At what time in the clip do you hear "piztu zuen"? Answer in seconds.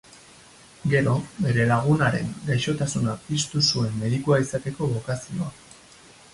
3.29-3.95